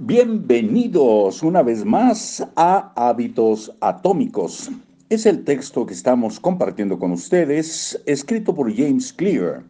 [0.00, 4.70] Bienvenidos una vez más a Hábitos Atómicos.
[5.08, 9.64] Es el texto que estamos compartiendo con ustedes, escrito por James Clear.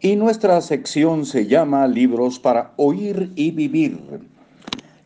[0.00, 3.98] Y nuestra sección se llama Libros para Oír y Vivir.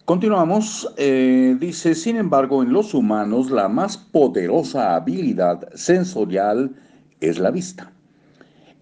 [0.05, 0.87] Continuamos.
[0.99, 6.77] Eh, dice, sin embargo, en los humanos la más poderosa habilidad sensorial
[7.23, 7.91] es la vista.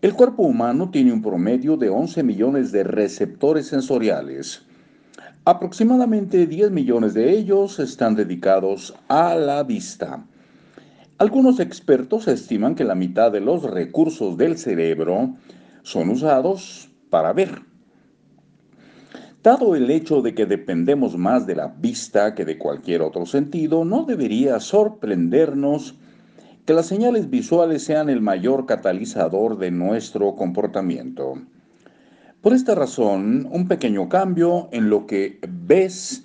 [0.02, 4.66] El cuerpo humano tiene un promedio de 11 millones de receptores sensoriales.
[5.50, 10.24] Aproximadamente 10 millones de ellos están dedicados a la vista.
[11.18, 15.34] Algunos expertos estiman que la mitad de los recursos del cerebro
[15.82, 17.62] son usados para ver.
[19.42, 23.84] Dado el hecho de que dependemos más de la vista que de cualquier otro sentido,
[23.84, 25.96] no debería sorprendernos
[26.64, 31.34] que las señales visuales sean el mayor catalizador de nuestro comportamiento.
[32.40, 36.24] Por esta razón, un pequeño cambio en lo que ves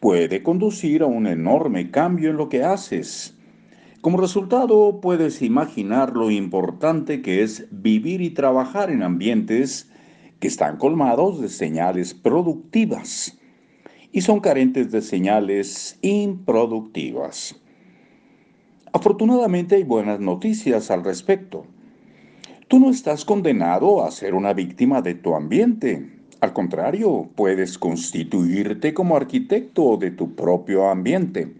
[0.00, 3.36] puede conducir a un enorme cambio en lo que haces.
[4.00, 9.88] Como resultado, puedes imaginar lo importante que es vivir y trabajar en ambientes
[10.40, 13.38] que están colmados de señales productivas
[14.10, 17.54] y son carentes de señales improductivas.
[18.92, 21.66] Afortunadamente hay buenas noticias al respecto.
[22.72, 26.08] Tú no estás condenado a ser una víctima de tu ambiente.
[26.40, 31.52] Al contrario, puedes constituirte como arquitecto de tu propio ambiente.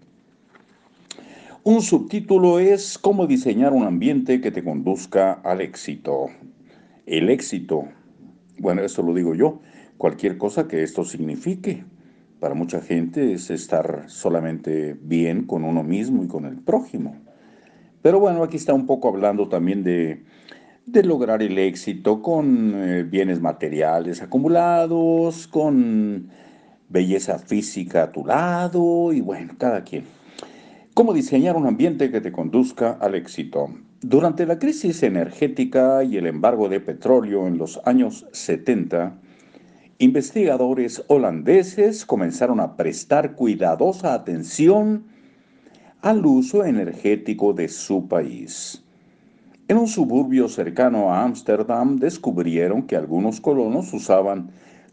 [1.61, 6.29] Un subtítulo es Cómo diseñar un ambiente que te conduzca al éxito.
[7.05, 7.83] El éxito.
[8.57, 9.59] Bueno, esto lo digo yo.
[9.99, 11.83] Cualquier cosa que esto signifique.
[12.39, 17.17] Para mucha gente es estar solamente bien con uno mismo y con el prójimo.
[18.01, 19.83] Pero bueno, aquí está un poco hablando también
[20.85, 26.29] de, lograr el éxito con eh, bienes materiales acumulados, con
[26.89, 30.03] belleza física a tu lado y bueno, cada quien.
[30.93, 33.69] ¿Cómo diseñar un ambiente que te conduzca al éxito?
[34.01, 39.17] Durante la crisis energética y el embargo de petróleo en los años 70,
[39.97, 45.05] investigadores holandeses comenzaron a prestar cuidadosa atención
[46.01, 48.82] al uso energético de su país.
[49.69, 54.51] En un suburbio cercano a Ámsterdam descubrieron que algunos colonos usaban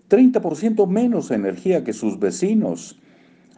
[0.08, 3.00] 30% menos energía que sus vecinos,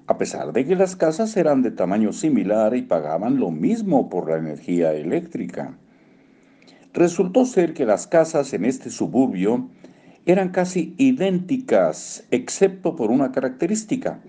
[0.06, 4.30] a pesar de que las casas eran de tamaño similar y pagaban lo mismo por
[4.30, 5.76] la energía eléctrica.
[6.94, 9.68] Resultó ser que las casas en este suburbio
[10.24, 14.20] eran casi idénticas, excepto por una característica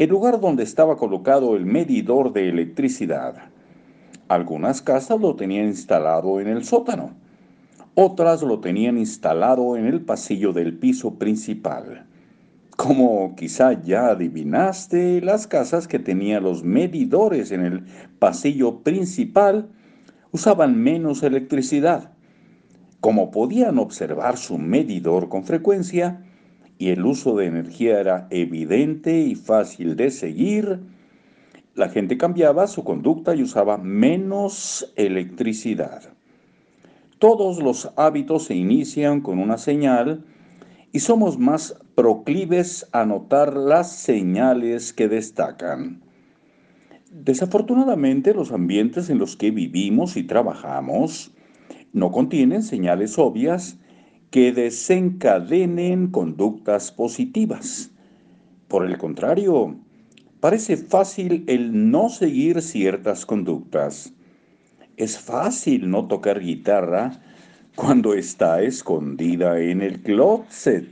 [0.00, 3.50] el lugar donde estaba colocado el medidor de electricidad.
[4.30, 7.14] Algunas casas lo tenían instalado en el sótano,
[7.96, 12.06] otras lo tenían instalado en el pasillo del piso principal.
[12.76, 17.86] Como quizá ya adivinaste, las casas que tenían los medidores en el
[18.20, 19.68] pasillo principal
[20.30, 22.12] usaban menos electricidad.
[23.00, 26.22] Como podían observar su medidor con frecuencia,
[26.78, 30.78] y el uso de energía era evidente y fácil de seguir,
[31.74, 36.12] la gente cambiaba su conducta y usaba menos electricidad.
[37.18, 40.24] Todos los hábitos se inician con una señal
[40.92, 46.02] y somos más proclives a notar las señales que destacan.
[47.10, 51.32] Desafortunadamente, los ambientes en los que vivimos y trabajamos
[51.92, 53.78] no contienen señales obvias
[54.30, 57.90] que desencadenen conductas positivas.
[58.68, 59.76] Por el contrario,
[60.40, 64.12] parece fácil el no seguir ciertas conductas.
[64.96, 67.20] Es fácil no tocar guitarra
[67.74, 70.88] cuando está escondida en el closet.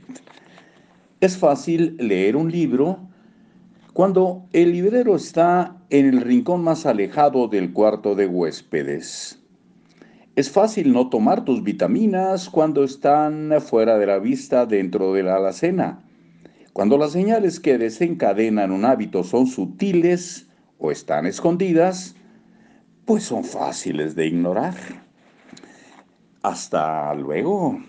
[1.19, 2.99] Es fácil leer un libro
[3.93, 9.39] cuando el librero está en el rincón más alejado del cuarto de huéspedes.
[10.35, 15.35] Es fácil no tomar tus vitaminas cuando están fuera de la vista dentro de la
[15.35, 16.08] alacena.
[16.79, 20.47] Cuando las señales que desencadenan un hábito son sutiles
[20.77, 22.15] o están escondidas,
[23.03, 24.75] pues son fáciles de ignorar.
[26.41, 27.81] Hasta luego.